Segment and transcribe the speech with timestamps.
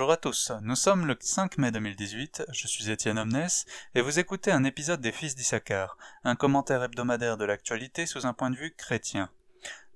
[0.00, 3.50] Bonjour à tous, nous sommes le 5 mai 2018, je suis Étienne Omnes,
[3.94, 8.32] et vous écoutez un épisode des Fils d'Issachar, un commentaire hebdomadaire de l'actualité sous un
[8.32, 9.28] point de vue chrétien.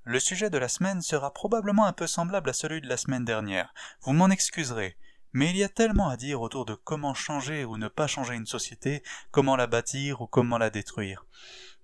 [0.05, 3.25] Le sujet de la semaine sera probablement un peu semblable à celui de la semaine
[3.25, 4.99] dernière, vous m'en excuserez,
[5.33, 8.35] mais il y a tellement à dire autour de comment changer ou ne pas changer
[8.35, 11.25] une société, comment la bâtir ou comment la détruire.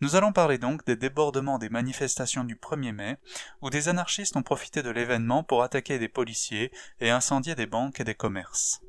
[0.02, 3.18] Nous allons parler donc des débordements des manifestations du 1er mai,
[3.60, 8.00] où des anarchistes ont profité de l'événement pour attaquer des policiers et incendier des banques
[8.00, 8.80] et des commerces.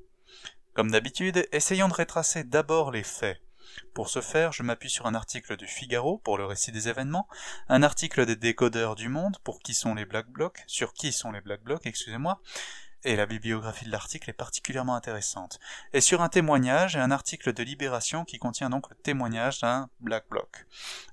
[0.74, 3.42] Comme d'habitude, essayons de retracer d'abord les faits.
[3.94, 7.28] Pour ce faire, je m'appuie sur un article du Figaro pour le récit des événements,
[7.68, 11.32] un article des décodeurs du Monde pour qui sont les Black Blocs, sur qui sont
[11.32, 12.40] les Black Blocs, excusez-moi,
[13.04, 15.60] et la bibliographie de l'article est particulièrement intéressante,
[15.94, 19.90] et sur un témoignage et un article de Libération qui contient donc le témoignage d'un
[20.00, 20.66] Black Bloc.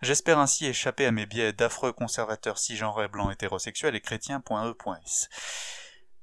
[0.02, 5.28] J'espère ainsi échapper à mes biais d'affreux conservateurs cisgenres blancs hétérosexuels et chrétiens.e.s.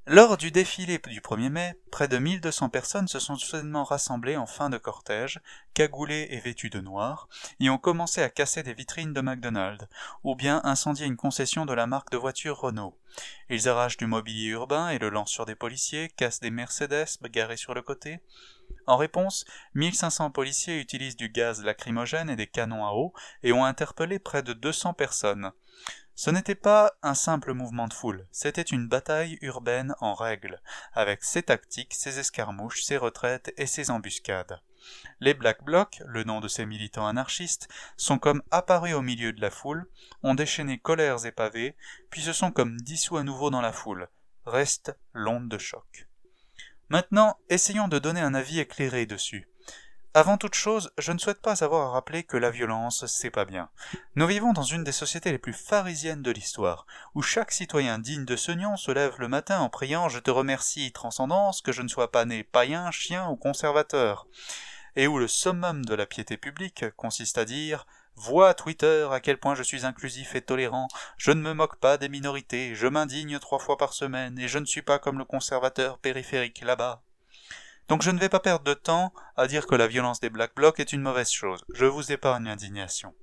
[0.07, 4.45] Lors du défilé du 1er mai, près de 1200 personnes se sont soudainement rassemblées en
[4.45, 5.39] fin de cortège,
[5.73, 7.27] cagoulées et vêtues de noir,
[7.59, 9.87] et ont commencé à casser des vitrines de McDonald's,
[10.23, 12.95] ou bien incendier une concession de la marque de voiture Renault.
[13.49, 17.57] Ils arrachent du mobilier urbain et le lancent sur des policiers, cassent des Mercedes garés
[17.57, 18.19] sur le côté.
[18.87, 23.65] En réponse, 1500 policiers utilisent du gaz lacrymogène et des canons à eau et ont
[23.65, 25.51] interpellé près de 200 personnes.
[26.17, 30.61] Ce n'était pas un simple mouvement de foule, c'était une bataille urbaine en règle,
[30.93, 34.61] avec ses tactiques, ses escarmouches, ses retraites et ses embuscades.
[35.19, 39.41] Les Black Blocs, le nom de ces militants anarchistes, sont comme apparus au milieu de
[39.41, 39.89] la foule,
[40.23, 41.75] ont déchaîné colères et pavés,
[42.09, 44.07] puis se sont comme dissous à nouveau dans la foule.
[44.45, 46.07] Reste l'onde de choc.
[46.89, 49.47] Maintenant, essayons de donner un avis éclairé dessus.
[50.13, 53.43] Avant toute chose, je ne souhaite pas avoir à rappeler que la violence, c'est pas
[53.43, 53.69] bien.
[54.15, 58.23] Nous vivons dans une des sociétés les plus pharisiennes de l'histoire, où chaque citoyen digne
[58.23, 61.81] de ce nom se lève le matin en priant Je te remercie, transcendance, que je
[61.81, 64.27] ne sois pas né païen, chien ou conservateur,
[64.95, 69.37] et où le summum de la piété publique consiste à dire Vois Twitter à quel
[69.37, 70.87] point je suis inclusif et tolérant,
[71.17, 74.57] je ne me moque pas des minorités, je m'indigne trois fois par semaine, et je
[74.57, 77.03] ne suis pas comme le conservateur périphérique là-bas.
[77.87, 80.55] Donc je ne vais pas perdre de temps à dire que la violence des Black
[80.55, 81.65] Blocs est une mauvaise chose.
[81.73, 83.13] Je vous épargne l'indignation.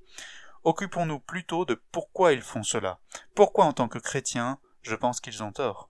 [0.65, 3.01] Occupons-nous plutôt de pourquoi ils font cela.
[3.35, 5.89] Pourquoi en tant que chrétiens, je pense qu'ils ont tort?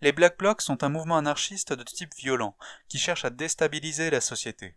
[0.00, 2.56] Les Black Blocs sont un mouvement anarchiste de type violent,
[2.88, 4.76] qui cherche à déstabiliser la société.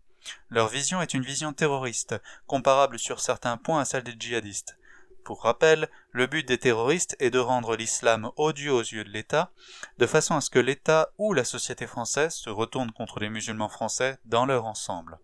[0.49, 2.15] Leur vision est une vision terroriste,
[2.47, 4.77] comparable sur certains points à celle des djihadistes.
[5.25, 9.51] Pour rappel, le but des terroristes est de rendre l'islam odieux aux yeux de l'État,
[9.97, 13.67] de façon à ce que l'État ou la société française se retournent contre les musulmans
[13.67, 15.17] français dans leur ensemble.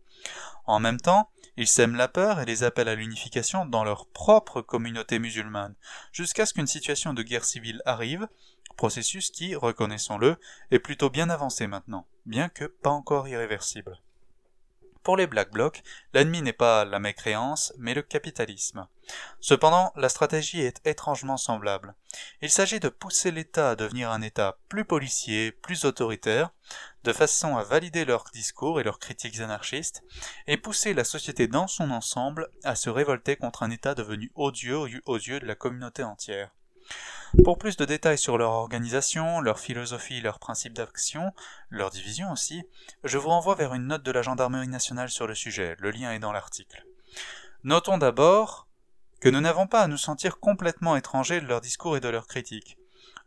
[0.65, 4.61] En même temps, ils sèment la peur et les appellent à l'unification dans leur propre
[4.61, 5.75] communauté musulmane,
[6.11, 8.27] jusqu'à ce qu'une situation de guerre civile arrive,
[8.77, 10.37] processus qui, reconnaissons-le,
[10.71, 14.01] est plutôt bien avancé maintenant, bien que pas encore irréversible.
[15.03, 15.81] Pour les Black Blocs,
[16.13, 18.87] l'ennemi n'est pas la mécréance, mais le capitalisme.
[19.39, 21.95] Cependant, la stratégie est étrangement semblable.
[22.43, 26.51] Il s'agit de pousser l'État à devenir un État plus policier, plus autoritaire,
[27.03, 30.03] de façon à valider leurs discours et leurs critiques anarchistes,
[30.45, 34.77] et pousser la société dans son ensemble à se révolter contre un État devenu odieux
[34.77, 36.51] aux yeux de la communauté entière.
[37.45, 41.31] Pour plus de détails sur leur organisation, leur philosophie, leurs principes d'action,
[41.69, 42.63] leur division aussi,
[43.05, 46.11] je vous renvoie vers une note de la Gendarmerie nationale sur le sujet, le lien
[46.11, 46.85] est dans l'article.
[47.63, 48.67] Notons d'abord
[49.21, 52.27] que nous n'avons pas à nous sentir complètement étrangers de leurs discours et de leurs
[52.27, 52.77] critiques.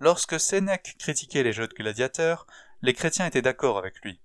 [0.01, 2.47] Lorsque Sénèque critiquait les jeux de gladiateurs,
[2.83, 4.21] les chrétiens étaient d'accord avec lui.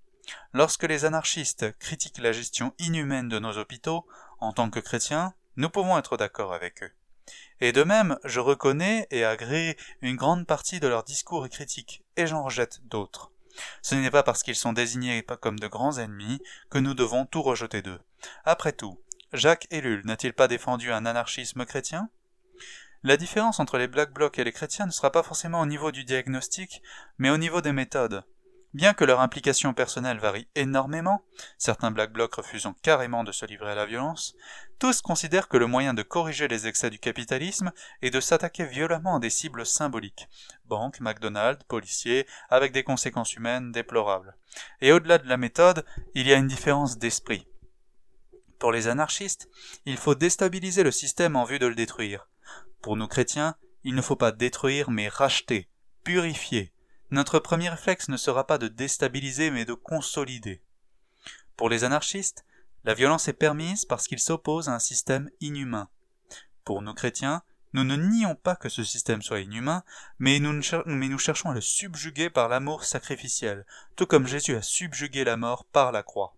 [0.54, 4.06] Lorsque les anarchistes critiquent la gestion inhumaine de nos hôpitaux,
[4.40, 6.92] en tant que chrétiens, nous pouvons être d'accord avec eux.
[7.62, 12.04] Et de même, je reconnais et agrée une grande partie de leurs discours et critiques,
[12.18, 13.32] et j'en rejette d'autres.
[13.82, 17.42] Ce n'est pas parce qu'ils sont désignés comme de grands ennemis que nous devons tout
[17.42, 18.00] rejeter d'eux.
[18.46, 19.02] Après tout,
[19.34, 22.10] Jacques Ellul n'a-t-il pas défendu un anarchisme chrétien?
[23.04, 25.92] La différence entre les Black Blocs et les chrétiens ne sera pas forcément au niveau
[25.92, 26.82] du diagnostic,
[27.18, 28.26] mais au niveau des méthodes.
[28.76, 31.24] Bien que leur implication personnelle varie énormément,
[31.58, 34.36] certains Black Blocs refusant carrément de se livrer à la violence,
[34.78, 37.72] tous considèrent que le moyen de corriger les excès du capitalisme
[38.04, 40.30] est de s'attaquer violemment à des cibles symboliques,
[40.66, 44.38] banques, McDonald's, policiers, avec des conséquences humaines déplorables.
[44.82, 45.84] Et au-delà de la méthode,
[46.14, 47.48] il y a une différence d'esprit.
[48.60, 49.50] Pour les anarchistes,
[49.86, 52.30] il faut déstabiliser le système en vue de le détruire.
[52.84, 55.70] Pour nous chrétiens, il ne faut pas détruire mais racheter,
[56.04, 56.72] purifier,
[57.12, 60.62] notre premier réflexe ne sera pas de déstabiliser mais de consolider.
[61.56, 62.46] Pour les anarchistes,
[62.84, 65.90] la violence est permise parce qu'ils s'opposent à un système inhumain.
[66.64, 67.42] Pour nous chrétiens,
[67.74, 69.84] Nous ne nions pas que ce système soit inhumain,
[70.18, 70.62] mais nous,
[71.20, 73.66] cherchons à le subjuguer par l'amour sacrificiel,
[73.96, 76.36] tout comme Jésus a subjugué la mort par la croix.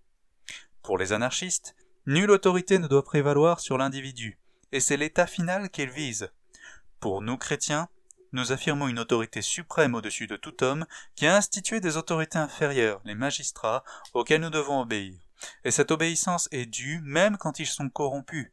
[0.83, 1.75] Pour les anarchistes,
[2.05, 4.39] nulle autorité ne doit prévaloir sur l'individu,
[4.73, 6.31] et c'est l'état final qu'ils visent.
[6.99, 7.87] Pour nous chrétiens,
[8.33, 10.85] nous affirmons une autorité suprême au-dessus de tout homme
[11.15, 13.83] qui a institué des autorités inférieures, les magistrats,
[14.13, 15.19] auxquels nous devons obéir.
[15.63, 18.51] Et cette obéissance est due même quand ils sont corrompus.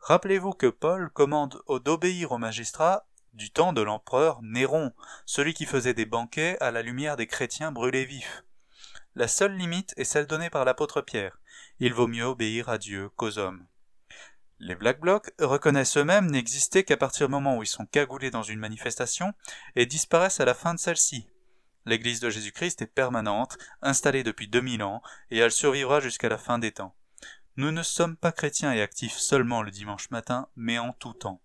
[0.00, 4.92] Rappelez-vous que Paul commande d'obéir aux magistrats du temps de l'empereur Néron,
[5.26, 8.44] celui qui faisait des banquets à la lumière des chrétiens brûlés vifs.
[9.14, 11.38] La seule limite est celle donnée par l'apôtre Pierre.
[11.80, 13.66] Il vaut mieux obéir à Dieu qu'aux hommes.
[14.58, 18.42] Les Black Blocs reconnaissent eux-mêmes n'exister qu'à partir du moment où ils sont cagoulés dans
[18.42, 19.34] une manifestation
[19.74, 21.28] et disparaissent à la fin de celle-ci.
[21.84, 26.58] L'Église de Jésus-Christ est permanente, installée depuis 2000 ans, et elle survivra jusqu'à la fin
[26.58, 26.96] des temps.
[27.56, 31.42] Nous ne sommes pas chrétiens et actifs seulement le dimanche matin, mais en tout temps.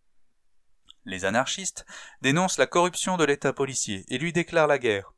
[1.06, 1.86] Les anarchistes
[2.22, 5.14] dénoncent la corruption de l'État policier et lui déclarent la guerre.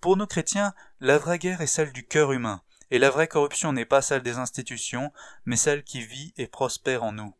[0.00, 3.72] Pour nous chrétiens, la vraie guerre est celle du cœur humain, et la vraie corruption
[3.72, 5.12] n'est pas celle des institutions,
[5.44, 7.34] mais celle qui vit et prospère en nous.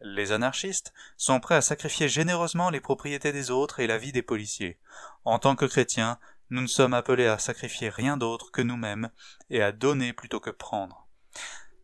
[0.00, 4.22] Les anarchistes sont prêts à sacrifier généreusement les propriétés des autres et la vie des
[4.22, 4.78] policiers.
[5.24, 6.18] En tant que chrétiens,
[6.50, 9.10] nous ne sommes appelés à sacrifier rien d'autre que nous-mêmes
[9.50, 11.08] et à donner plutôt que prendre.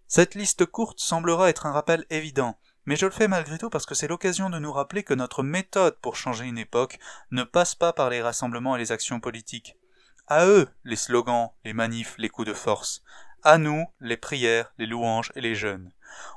[0.07, 2.57] Cette liste courte semblera être un rappel évident,
[2.87, 5.43] mais je le fais malgré tout parce que c'est l'occasion de nous rappeler que notre
[5.43, 6.99] méthode pour changer une époque
[7.31, 9.77] ne passe pas par les rassemblements et les actions politiques.
[10.27, 13.03] À eux, les slogans, les manifs, les coups de force.
[13.43, 15.93] À nous, les prières, les louanges et les jeûnes.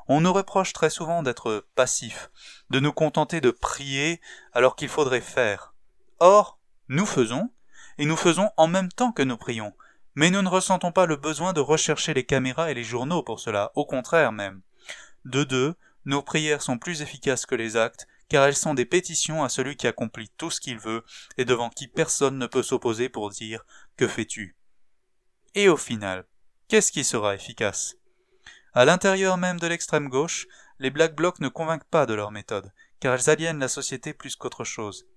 [0.09, 2.29] On nous reproche très souvent d'être passifs,
[2.69, 4.19] de nous contenter de prier
[4.51, 5.73] alors qu'il faudrait faire.
[6.19, 7.49] Or, nous faisons,
[7.97, 9.73] et nous faisons en même temps que nous prions,
[10.15, 13.39] mais nous ne ressentons pas le besoin de rechercher les caméras et les journaux pour
[13.39, 14.61] cela, au contraire même.
[15.23, 19.43] De deux, nos prières sont plus efficaces que les actes, car elles sont des pétitions
[19.43, 21.03] à celui qui accomplit tout ce qu'il veut
[21.37, 23.65] et devant qui personne ne peut s'opposer pour dire
[23.95, 24.55] Que fais-tu?
[25.55, 26.25] Et au final,
[26.67, 27.95] qu'est-ce qui sera efficace?
[28.73, 30.47] À l'intérieur même de l'extrême gauche,
[30.79, 34.35] les Black Blocs ne convainquent pas de leur méthode, car elles aliènent la société plus
[34.35, 35.07] qu'autre chose.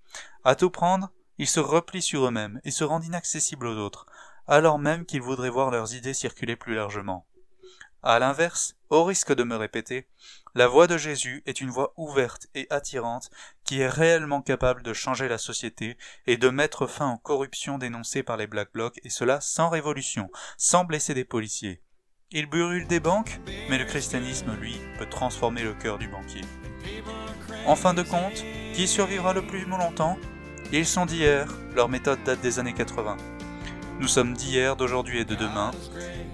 [0.43, 4.05] À tout prendre, ils se replient sur eux-mêmes et se rendent inaccessibles aux autres,
[4.47, 7.27] alors même qu'ils voudraient voir leurs idées circuler plus largement.
[8.03, 10.07] À l'inverse, au risque de me répéter,
[10.55, 13.29] la voix de Jésus est une voix ouverte et attirante
[13.63, 18.23] qui est réellement capable de changer la société et de mettre fin aux corruptions dénoncées
[18.23, 21.83] par les Black Blocs et cela sans révolution, sans blesser des policiers.
[22.31, 23.39] Il brûle des banques,
[23.69, 26.41] mais le christianisme, lui, peut transformer le cœur du banquier.
[27.67, 28.43] En fin de compte,
[28.73, 30.17] qui survivra le plus longtemps?
[30.71, 33.17] Ils sont d'hier, leur méthode date des années 80.
[33.99, 35.71] Nous sommes d'hier, d'aujourd'hui et de demain.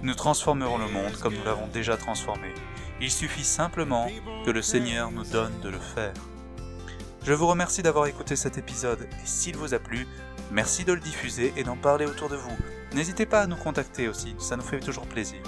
[0.02, 2.54] Nous transformerons le monde comme nous l'avons déjà transformé.
[3.00, 4.08] Il suffit simplement
[4.44, 6.14] que le Seigneur nous donne de le faire.
[7.24, 10.06] Je vous remercie d'avoir écouté cet épisode et s'il vous a plu,
[10.50, 12.56] merci de le diffuser et d'en parler autour de vous.
[12.94, 15.40] N'hésitez pas à nous contacter aussi, ça nous fait toujours plaisir.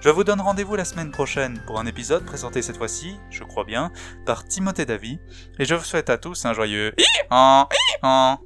[0.00, 3.64] Je vous donne rendez-vous la semaine prochaine pour un épisode présenté cette fois-ci, je crois
[3.64, 3.90] bien,
[4.24, 5.18] par Timothée Davy,
[5.58, 6.94] et je vous souhaite à tous un joyeux